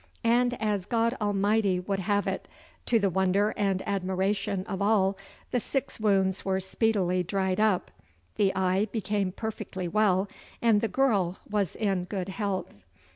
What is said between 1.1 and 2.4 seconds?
Almighty would have